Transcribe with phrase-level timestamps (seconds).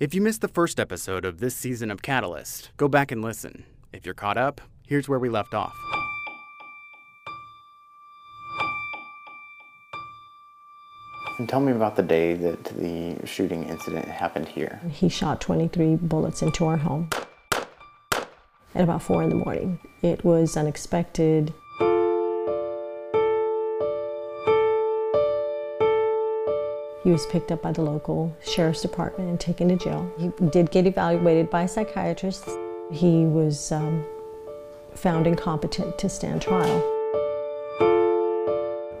[0.00, 3.64] If you missed the first episode of this season of Catalyst, go back and listen.
[3.92, 5.74] If you're caught up, here's where we left off.
[11.40, 14.80] And tell me about the day that the shooting incident happened here.
[14.88, 17.10] He shot 23 bullets into our home
[17.52, 19.80] at about 4 in the morning.
[20.02, 21.52] It was unexpected.
[27.08, 30.12] He was picked up by the local sheriff's department and taken to jail.
[30.18, 32.54] He did get evaluated by psychiatrists.
[32.92, 34.04] He was um,
[34.92, 36.78] found incompetent to stand trial.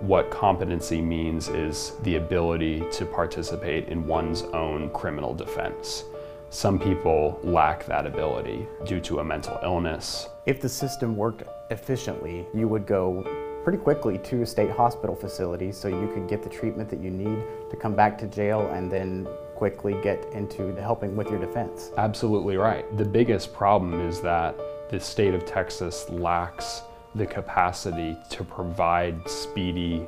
[0.00, 6.04] What competency means is the ability to participate in one's own criminal defense.
[6.48, 10.30] Some people lack that ability due to a mental illness.
[10.46, 13.22] If the system worked efficiently, you would go
[13.62, 17.10] pretty quickly to a state hospital facility so you could get the treatment that you
[17.10, 21.90] need to come back to jail and then quickly get into helping with your defense.
[21.96, 22.84] Absolutely right.
[22.96, 24.56] The biggest problem is that
[24.90, 26.82] the state of Texas lacks
[27.14, 30.06] the capacity to provide speedy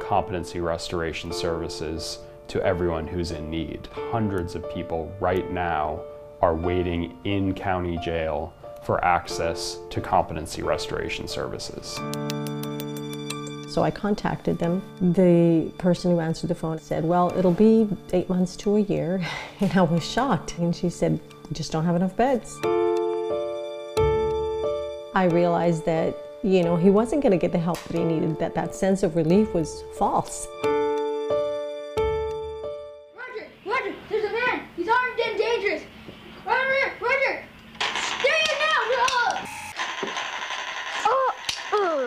[0.00, 3.88] competency restoration services to everyone who's in need.
[3.92, 6.00] Hundreds of people right now
[6.42, 11.98] are waiting in county jail for access to competency restoration services.
[13.76, 14.80] So I contacted them.
[15.02, 19.22] The person who answered the phone said, Well, it'll be eight months to a year.
[19.60, 20.56] And I was shocked.
[20.56, 22.58] And she said, We just don't have enough beds.
[25.14, 28.38] I realized that, you know, he wasn't going to get the help that he needed,
[28.38, 30.48] that that sense of relief was false.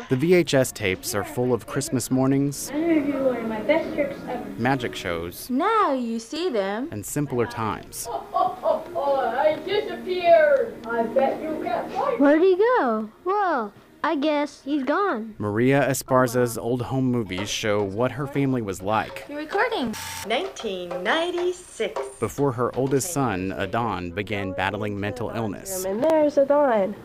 [0.09, 3.93] The VHS tapes are full of Christmas mornings, I'm gonna do one of my best
[3.93, 4.43] tricks ever.
[4.57, 6.87] magic shows, Now you see them.
[6.91, 8.07] and simpler times.
[8.09, 10.73] Oh, oh, oh, oh I disappeared.
[10.87, 13.11] I bet you can't find Where'd he go?
[13.23, 13.71] Well,
[14.03, 15.35] I guess he's gone.
[15.37, 19.93] Maria Esparza's old home movies show what her family was like You're recording.
[20.25, 22.01] 1996.
[22.19, 26.95] before her oldest son, Adon, began battling mental illness, And there's Adon.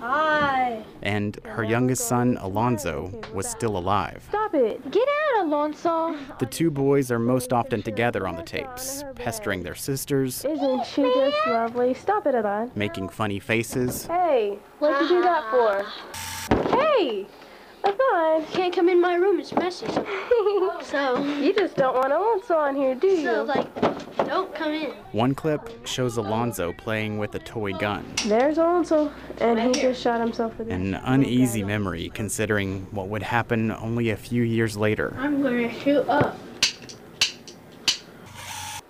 [0.00, 0.82] Hi.
[1.02, 4.24] and her youngest son, Alonzo, was still alive.
[4.28, 4.90] Stop it.
[4.90, 5.06] Get
[5.36, 6.16] out, Alonso.
[6.38, 11.02] The two boys are most often together on the tapes, pestering their sisters, Isn't she
[11.02, 11.94] just lovely?
[11.94, 12.70] Stop it, Adon.
[12.74, 16.76] making funny faces, Hey, what'd you do that for?
[16.76, 17.26] Hey,
[17.84, 18.46] Adon.
[18.52, 19.86] Can't come in my room, it's messy.
[20.82, 23.24] so, You just don't want Alonso on here, do you?
[23.24, 23.66] so, like,
[24.30, 24.90] don't come in.
[25.12, 30.20] One clip shows Alonzo playing with a toy gun, There's Alonso, and he just shot
[30.20, 30.72] himself with it.
[30.72, 35.14] an uneasy memory considering what would happen only a few years later.
[35.18, 36.38] I'm gonna shoot up.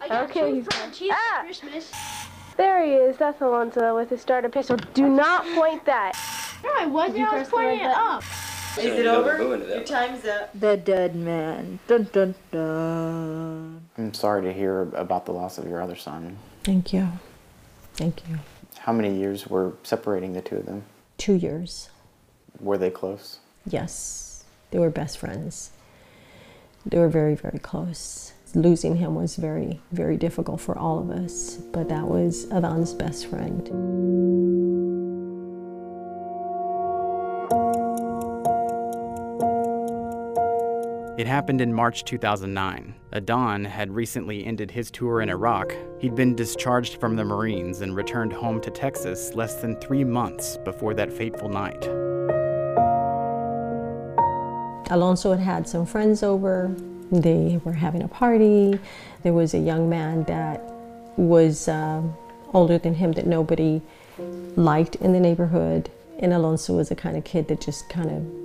[0.03, 1.41] I got Okay, two he's front teeth Ah!
[1.45, 1.93] Christmas.
[2.57, 3.17] There he is.
[3.17, 4.77] That's Alonzo with his starter pistol.
[4.93, 6.13] Do not point that.
[6.63, 7.21] No, I wasn't.
[7.33, 8.23] I was pointing it up.
[8.79, 9.37] Is it over?
[9.67, 10.59] Your time's up.
[10.59, 11.81] The dead man.
[11.89, 13.83] Dun dun dun.
[13.99, 16.39] I'm sorry to hear about the loss of your other son.
[16.63, 17.09] Thank you.
[17.95, 18.39] Thank you.
[18.79, 20.85] How many years were separating the two of them?
[21.19, 21.91] Two years.
[22.61, 23.41] Were they close?
[23.67, 25.71] Yes, they were best friends.
[26.87, 28.33] They were very, very close.
[28.55, 33.27] Losing him was very, very difficult for all of us, but that was Adon's best
[33.27, 34.70] friend.
[41.21, 42.95] It happened in March 2009.
[43.13, 45.77] Adon had recently ended his tour in Iraq.
[45.99, 50.57] He'd been discharged from the Marines and returned home to Texas less than three months
[50.65, 51.85] before that fateful night.
[54.91, 56.75] Alonso had had some friends over.
[57.13, 58.81] They were having a party.
[59.23, 60.63] There was a young man that
[61.19, 62.01] was uh,
[62.55, 63.83] older than him that nobody
[64.57, 65.91] liked in the neighborhood.
[66.21, 68.40] And Alonso was the kind of kid that just kind of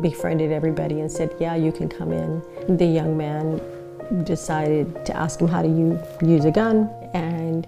[0.00, 2.42] befriended everybody and said, Yeah, you can come in.
[2.76, 3.60] The young man
[4.24, 7.66] decided to ask him how to u- use a gun, and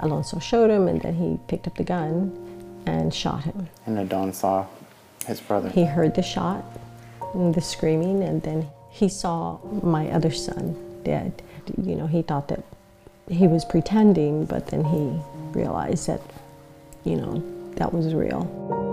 [0.00, 2.32] Alonso showed him, and then he picked up the gun
[2.86, 3.68] and shot him.
[3.86, 4.66] And Adon saw
[5.26, 5.68] his brother.
[5.70, 6.64] He heard the shot,
[7.34, 11.42] and the screaming, and then he saw my other son dead.
[11.82, 12.64] You know, he thought that
[13.28, 15.20] he was pretending, but then he
[15.58, 16.20] realized that,
[17.04, 17.42] you know,
[17.76, 18.87] that was real.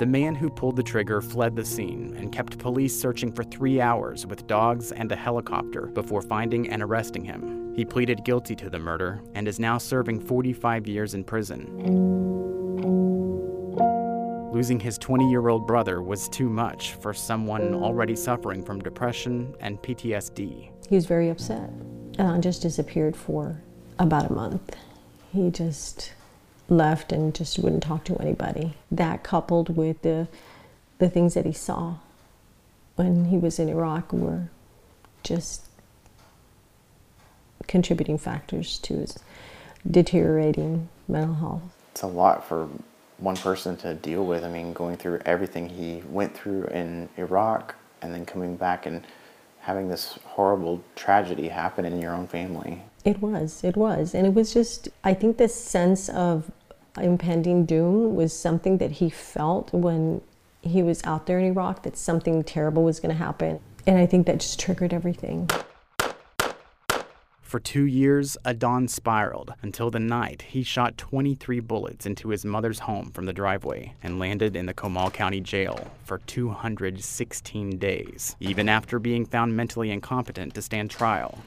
[0.00, 3.82] The man who pulled the trigger fled the scene and kept police searching for three
[3.82, 7.74] hours with dogs and a helicopter before finding and arresting him.
[7.76, 11.66] He pleaded guilty to the murder and is now serving 45 years in prison.
[14.50, 19.54] Losing his 20 year old brother was too much for someone already suffering from depression
[19.60, 20.70] and PTSD.
[20.88, 21.68] He was very upset.
[22.16, 23.60] and just disappeared for
[23.98, 24.76] about a month.
[25.30, 26.14] He just
[26.70, 28.74] left and just wouldn't talk to anybody.
[28.90, 30.28] That coupled with the
[30.98, 31.96] the things that he saw
[32.96, 34.48] when he was in Iraq were
[35.22, 35.66] just
[37.66, 39.18] contributing factors to his
[39.90, 41.62] deteriorating mental health.
[41.92, 42.68] It's a lot for
[43.16, 44.44] one person to deal with.
[44.44, 49.06] I mean, going through everything he went through in Iraq and then coming back and
[49.60, 52.82] having this horrible tragedy happen in your own family.
[53.04, 54.14] It was, it was.
[54.14, 56.50] And it was just, I think this sense of
[57.02, 60.20] impending doom was something that he felt when
[60.62, 63.60] he was out there in Iraq, that something terrible was going to happen.
[63.86, 65.48] And I think that just triggered everything.
[67.50, 72.78] For two years, Adon spiraled until the night he shot 23 bullets into his mother's
[72.78, 78.68] home from the driveway and landed in the Comal County Jail for 216 days, even
[78.68, 81.40] after being found mentally incompetent to stand trial.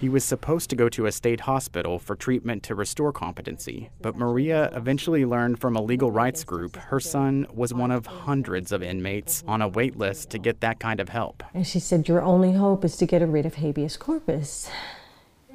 [0.00, 4.16] He was supposed to go to a state hospital for treatment to restore competency, but
[4.16, 8.80] Maria eventually learned from a legal rights group her son was one of hundreds of
[8.80, 11.42] inmates on a wait list to get that kind of help.
[11.52, 14.70] And she said, Your only hope is to get a writ of habeas corpus.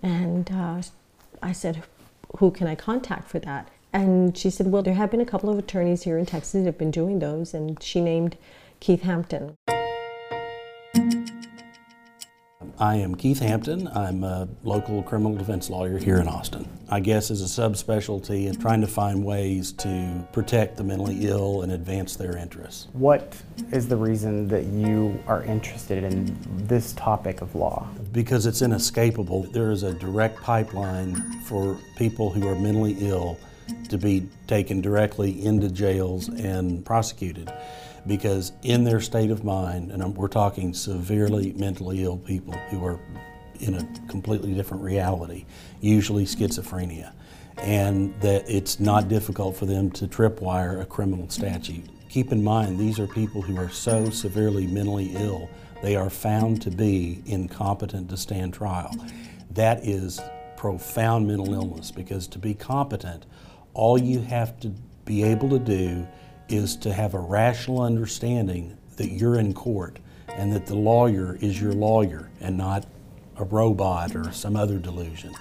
[0.02, 0.82] And uh,
[1.42, 1.84] I said,
[2.40, 3.70] Who can I contact for that?
[3.94, 6.66] And she said, Well, there have been a couple of attorneys here in Texas that
[6.66, 7.54] have been doing those.
[7.54, 8.36] And she named
[8.82, 9.56] Keith Hampton.
[12.80, 13.88] I am Keith Hampton.
[13.88, 16.68] I'm a local criminal defense lawyer here in Austin.
[16.90, 21.62] I guess as a subspecialty in trying to find ways to protect the mentally ill
[21.62, 22.88] and advance their interests.
[22.94, 23.36] What
[23.72, 26.38] is the reason that you are interested in
[26.68, 27.88] this topic of law?
[28.12, 29.44] Because it's inescapable.
[29.44, 33.40] There is a direct pipeline for people who are mentally ill
[33.90, 37.52] to be taken directly into jails and prosecuted
[38.06, 43.00] because in their state of mind, and we're talking severely mentally ill people who are
[43.60, 45.46] in a completely different reality,
[45.80, 47.14] usually schizophrenia,
[47.58, 51.86] and that it's not difficult for them to tripwire a criminal statute.
[52.10, 55.50] Keep in mind, these are people who are so severely mentally ill,
[55.82, 58.96] they are found to be incompetent to stand trial.
[59.52, 60.20] That is
[60.58, 63.26] profound mental illness because to be competent,
[63.74, 64.72] all you have to
[65.06, 66.08] be able to do
[66.50, 71.62] is to have a rational understanding that you're in court and that the lawyer is
[71.62, 72.86] your lawyer and not
[73.38, 75.34] a robot or some other delusion.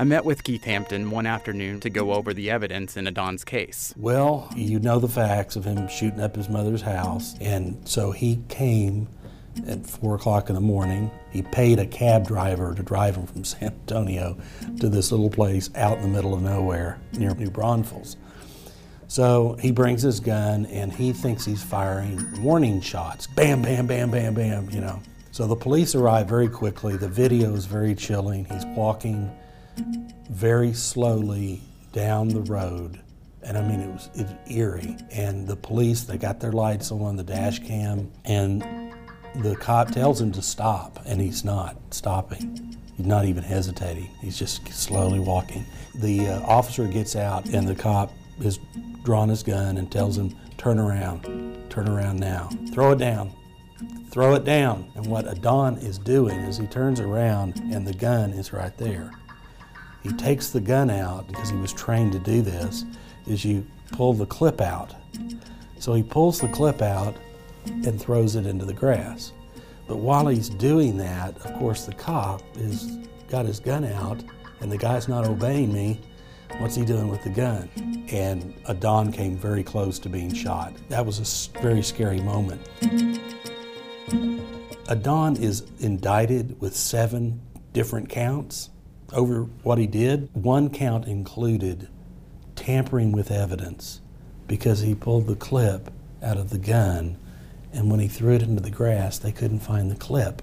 [0.00, 3.92] I met with Keith Hampton one afternoon to go over the evidence in Adon's case.
[3.96, 8.38] Well, you know the facts of him shooting up his mother's house, and so he
[8.48, 9.08] came
[9.66, 11.10] at four o'clock in the morning.
[11.32, 14.38] He paid a cab driver to drive him from San Antonio
[14.78, 18.16] to this little place out in the middle of nowhere near New Braunfels.
[19.08, 23.26] So he brings his gun and he thinks he's firing warning shots.
[23.26, 25.00] Bam, bam, bam, bam, bam, you know.
[25.32, 26.96] So the police arrive very quickly.
[26.96, 28.44] The video is very chilling.
[28.44, 29.30] He's walking
[30.30, 31.62] very slowly
[31.92, 33.00] down the road.
[33.42, 34.96] And I mean, it was, it was eerie.
[35.10, 38.62] And the police, they got their lights on, the dash cam, and
[39.36, 42.76] the cop tells him to stop, and he's not stopping.
[42.96, 44.10] He's not even hesitating.
[44.20, 45.64] He's just slowly walking.
[45.94, 48.58] The uh, officer gets out, and the cop is
[49.04, 51.22] drawn his gun and tells him, Turn around,
[51.70, 53.32] turn around now, throw it down,
[54.10, 54.90] throw it down.
[54.96, 59.12] And what Adon is doing is he turns around and the gun is right there.
[60.02, 62.84] He takes the gun out because he was trained to do this,
[63.26, 64.94] is you pull the clip out.
[65.78, 67.16] So he pulls the clip out
[67.66, 69.32] and throws it into the grass.
[69.86, 74.22] But while he's doing that, of course, the cop has got his gun out
[74.60, 76.00] and the guy's not obeying me.
[76.56, 77.68] What's he doing with the gun?
[78.10, 80.72] And Adon came very close to being shot.
[80.88, 82.66] That was a very scary moment.
[84.88, 87.40] Adon is indicted with seven
[87.72, 88.70] different counts
[89.12, 90.30] over what he did.
[90.32, 91.88] One count included
[92.56, 94.00] tampering with evidence
[94.46, 97.18] because he pulled the clip out of the gun,
[97.72, 100.42] and when he threw it into the grass, they couldn't find the clip.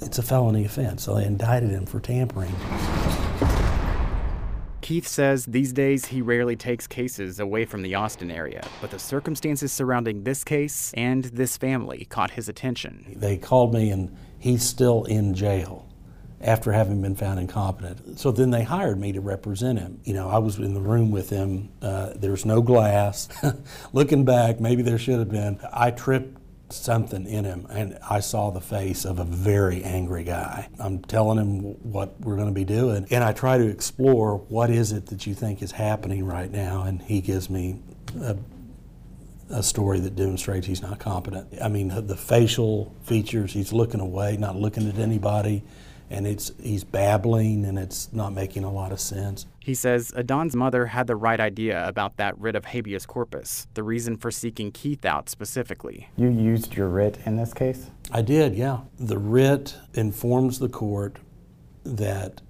[0.00, 2.54] It's a felony offense, so they indicted him for tampering.
[4.90, 8.98] Keith says these days he rarely takes cases away from the Austin area, but the
[8.98, 13.06] circumstances surrounding this case and this family caught his attention.
[13.14, 15.88] They called me, and he's still in jail
[16.40, 18.18] after having been found incompetent.
[18.18, 20.00] So then they hired me to represent him.
[20.02, 21.68] You know, I was in the room with him.
[21.80, 23.28] Uh, there's no glass.
[23.92, 25.60] Looking back, maybe there should have been.
[25.72, 26.39] I tripped
[26.72, 30.68] something in him, and I saw the face of a very angry guy.
[30.78, 31.60] I'm telling him
[31.90, 35.26] what we're going to be doing, and I try to explore what is it that
[35.26, 37.80] you think is happening right now, and he gives me
[38.20, 38.36] a,
[39.50, 41.48] a story that demonstrates he's not competent.
[41.62, 45.64] I mean, the facial features, he's looking away, not looking at anybody,
[46.10, 49.46] and it's he's babbling and it's not making a lot of sense.
[49.70, 53.84] He says Adon's mother had the right idea about that writ of habeas corpus, the
[53.84, 56.08] reason for seeking Keith out specifically.
[56.16, 57.88] You used your writ in this case?
[58.10, 58.80] I did, yeah.
[58.98, 61.20] The writ informs the court
[61.84, 62.40] that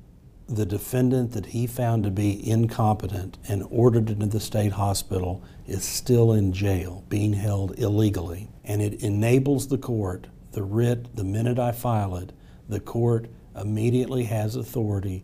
[0.49, 5.85] the defendant that he found to be incompetent and ordered into the state hospital is
[5.85, 8.49] still in jail, being held illegally.
[8.65, 12.33] And it enables the court, the writ, the minute I file it,
[12.67, 15.23] the court immediately has authority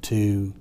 [0.00, 0.54] to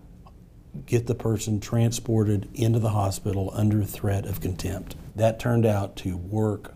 [0.85, 4.95] get the person transported into the hospital under threat of contempt.
[5.15, 6.73] That turned out to work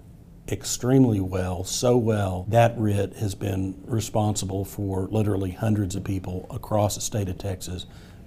[0.50, 6.96] extremely well, so well that writ has been responsible for literally hundreds of people across
[6.96, 7.86] the state of Texas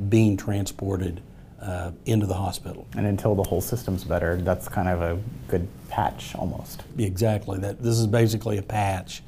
[0.08, 1.22] being transported
[1.60, 2.86] uh, into the hospital.
[2.96, 6.82] And until the whole system's better, that's kind of a good patch almost.
[6.98, 7.58] Exactly.
[7.58, 9.22] That this is basically a patch.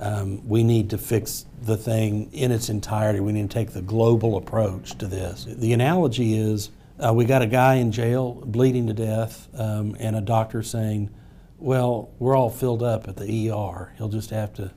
[0.00, 3.20] Um, we need to fix the thing in its entirety.
[3.20, 5.46] We need to take the global approach to this.
[5.48, 10.14] The analogy is uh, we got a guy in jail bleeding to death, um, and
[10.16, 11.10] a doctor saying,
[11.58, 13.92] well, we're all filled up at the ER.
[13.96, 14.70] He'll just have to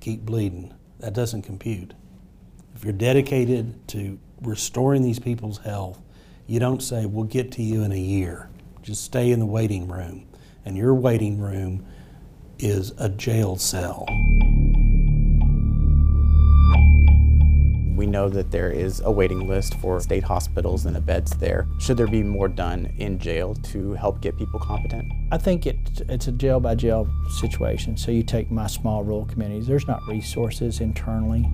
[0.00, 0.72] keep bleeding.
[1.00, 1.94] That doesn't compute.
[2.74, 6.00] If you're dedicated to restoring these people's health,
[6.46, 8.48] you don't say, we'll get to you in a year.
[8.82, 10.26] Just stay in the waiting room.
[10.64, 11.84] And your waiting room
[12.58, 14.06] is a jail cell.
[17.96, 21.66] We know that there is a waiting list for state hospitals and the beds there.
[21.78, 25.10] Should there be more done in jail to help get people competent?
[25.32, 25.76] I think it,
[26.08, 27.08] it's a jail by jail
[27.40, 27.96] situation.
[27.96, 31.46] So you take my small rural communities, there's not resources internally.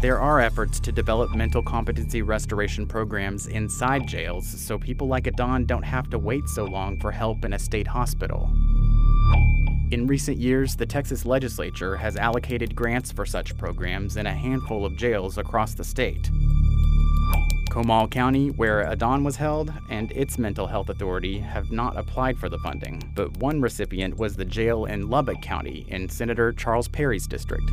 [0.00, 5.64] There are efforts to develop mental competency restoration programs inside jails so people like Adon
[5.64, 8.50] don't have to wait so long for help in a state hospital.
[9.90, 14.84] In recent years, the Texas legislature has allocated grants for such programs in a handful
[14.84, 16.30] of jails across the state.
[17.70, 22.50] Comal County, where Adon was held, and its mental health authority have not applied for
[22.50, 27.26] the funding, but one recipient was the jail in Lubbock County in Senator Charles Perry's
[27.26, 27.70] district.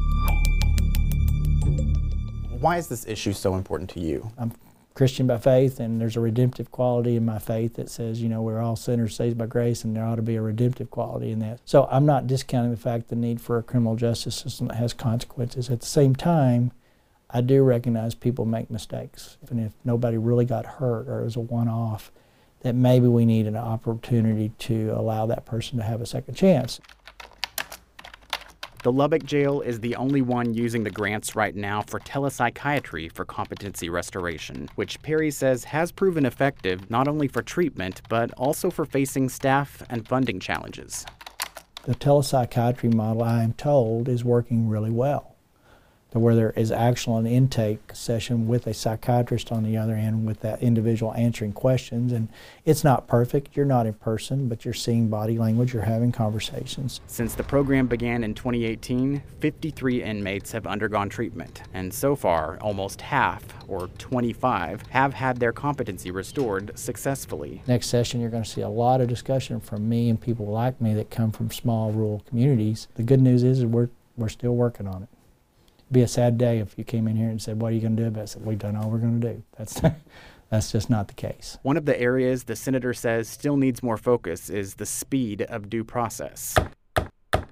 [2.63, 4.32] Why is this issue so important to you?
[4.38, 4.53] I'm
[4.93, 8.41] Christian by faith, and there's a redemptive quality in my faith that says, you know,
[8.41, 11.39] we're all sinners saved by grace, and there ought to be a redemptive quality in
[11.39, 11.60] that.
[11.65, 14.93] So I'm not discounting the fact the need for a criminal justice system that has
[14.93, 15.70] consequences.
[15.70, 16.72] At the same time,
[17.29, 21.36] I do recognize people make mistakes, and if nobody really got hurt or it was
[21.36, 22.13] a one-off,
[22.62, 26.79] that maybe we need an opportunity to allow that person to have a second chance.
[28.83, 33.23] The Lubbock jail is the only one using the grants right now for telepsychiatry for
[33.23, 38.83] competency restoration, which Perry says has proven effective not only for treatment, but also for
[38.83, 41.05] facing staff and funding challenges.
[41.83, 45.32] The telepsychiatry model, I am told, is working really well
[46.22, 50.41] where there is actual an intake session with a psychiatrist on the other end with
[50.41, 52.12] that individual answering questions.
[52.12, 52.29] And
[52.65, 53.55] it's not perfect.
[53.55, 57.01] You're not in person, but you're seeing body language, you're having conversations.
[57.08, 61.63] Since the program began in 2018, 53 inmates have undergone treatment.
[61.74, 67.62] And so far, almost half, or 25, have had their competency restored successfully.
[67.67, 70.79] Next session, you're going to see a lot of discussion from me and people like
[70.79, 72.88] me that come from small rural communities.
[72.96, 75.10] The good news is we're, we're still working on it
[75.93, 77.95] be a sad day if you came in here and said, "What are you going
[77.95, 79.81] to do about it?" Said, "We've done all we're going to do." That's
[80.50, 81.57] that's just not the case.
[81.62, 85.69] One of the areas the senator says still needs more focus is the speed of
[85.69, 86.55] due process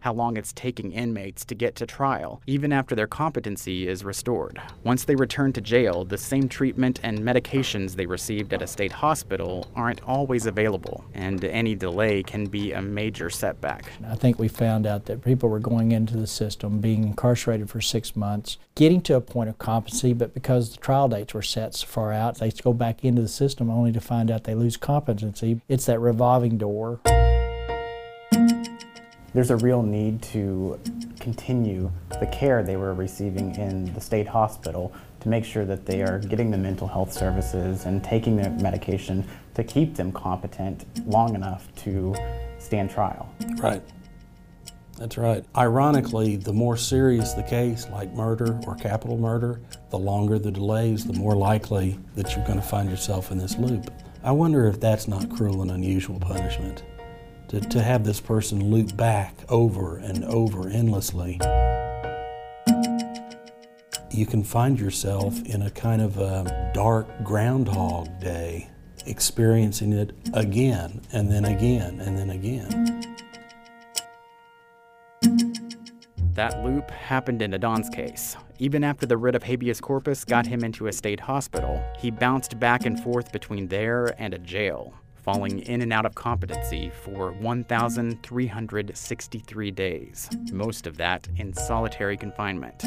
[0.02, 4.62] how long it's taking inmates to get to trial, even after their competency is restored.
[4.84, 8.92] Once they return to jail, the same treatment and medications they received at a state
[8.92, 13.86] hospital aren't always available, and any delay can be a major setback.
[14.08, 17.80] I think we found out that people were going into the system, being incarcerated for
[17.80, 21.76] six months, getting to a point of competency, but because the trial dates were set
[21.76, 24.78] so far out, they go back into the system only to find out they lose
[24.78, 25.62] competency.
[25.70, 27.00] It's that revolving door
[29.34, 30.80] there's a real need to
[31.20, 36.02] continue the care they were receiving in the state hospital to make sure that they
[36.02, 39.24] are getting the mental health services and taking their medication
[39.54, 42.16] to keep them competent long enough to
[42.60, 43.34] stand trial.
[43.58, 43.82] Right.
[44.98, 45.44] That's right.
[45.56, 51.06] Ironically, the more serious the case, like murder or capital murder, the longer the delays,
[51.06, 53.92] the more likely that you're going to find yourself in this loop.
[54.24, 56.84] I wonder if that's not cruel and unusual punishment
[57.52, 61.38] to, to have this person loop back over and over endlessly.
[64.10, 68.70] You can find yourself in a kind of a dark groundhog day,
[69.06, 73.04] experiencing it again and then again and then again.
[76.34, 78.38] That loop happened in Adon's case.
[78.60, 82.58] Even after the writ of habeas corpus got him into a state hospital, he bounced
[82.62, 87.32] back and forth between there and a jail, falling in and out of competency for
[87.34, 92.84] 1,363 days, most of that in solitary confinement.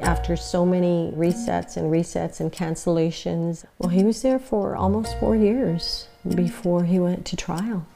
[0.00, 5.36] After so many resets and resets and cancellations, well, he was there for almost four
[5.36, 7.86] years before he went to trial.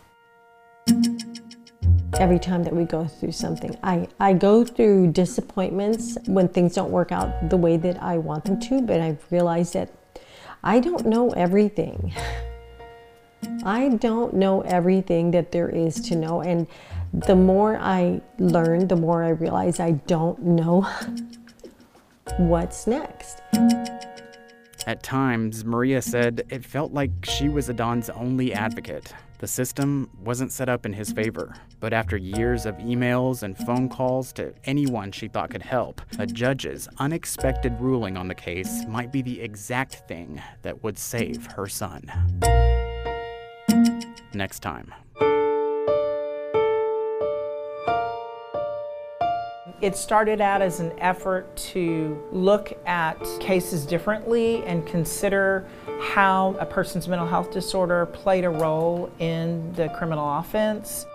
[2.19, 6.91] Every time that we go through something, I, I go through disappointments when things don't
[6.91, 9.91] work out the way that I want them to, but I've realized that
[10.67, 12.13] I don't know everything.
[13.63, 16.67] I don't know everything that there is to know, and
[17.13, 20.81] the more I learn, the more I realize I don't know
[22.39, 23.43] what's next.
[24.89, 29.15] At times, Maria said it felt like she was Adon's only advocate.
[29.39, 31.55] The system wasn't set up in his favor,
[31.87, 36.27] but after years of emails and phone calls to anyone she thought could help, a
[36.27, 41.69] judge's unexpected ruling on the case might be the exact thing that would save her
[41.69, 42.11] son.
[44.35, 44.93] Next time.
[49.81, 55.69] It started out as an effort to look at cases differently and consider
[56.01, 61.07] how a person's mental health disorder played a role in the criminal offense.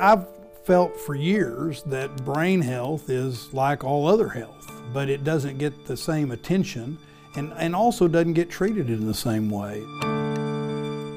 [0.00, 0.26] I've
[0.64, 5.84] felt for years that brain health is like all other health, but it doesn't get
[5.84, 6.98] the same attention
[7.36, 9.82] and, and also doesn't get treated in the same way.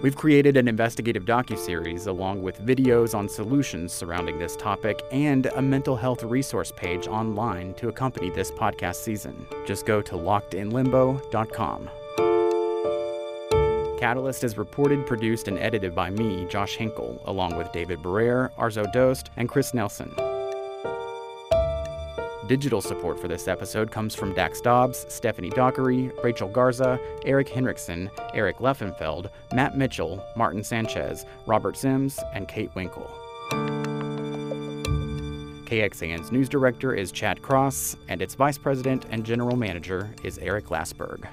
[0.02, 5.62] We've created an investigative docuseries along with videos on solutions surrounding this topic and a
[5.62, 9.46] mental health resource page online to accompany this podcast season.
[9.66, 11.90] Just go to lockedinlimbo.com.
[14.04, 18.92] Catalyst is reported, produced, and edited by me, Josh Hinkle, along with David Barrere, Arezow
[18.92, 20.14] Doost, and Chris Nelson.
[22.50, 28.12] Digital support for this episode comes from Dax Dobbs, Stephanie Dockery, Rachel Garza, Eric Henriksen,
[28.34, 33.10] Eric Leffenfeld, Matt Mitchell, Martin Sanchez, Robert Sims, and Kate Winkle.
[35.64, 40.66] KXAN's news director is Chad Cross, and its vice president and general manager is Eric
[40.66, 41.26] Lassberg.